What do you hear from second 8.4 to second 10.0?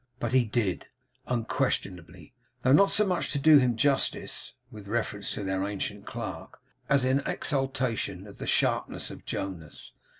sharpness of Jonas.